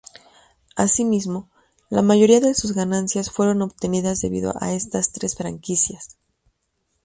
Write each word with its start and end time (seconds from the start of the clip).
Asimismo, 0.75 1.47
la 1.91 2.01
mayoría 2.01 2.39
de 2.39 2.55
sus 2.55 2.73
ganancias 2.73 3.29
fueron 3.29 3.61
obtenidas 3.61 4.19
debido 4.19 4.55
a 4.59 4.73
estas 4.73 5.11
tres 5.11 5.35
franquicias. 5.35 6.17